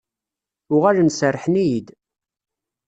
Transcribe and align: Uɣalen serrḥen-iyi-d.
Uɣalen 0.75 1.09
serrḥen-iyi-d. 1.11 1.87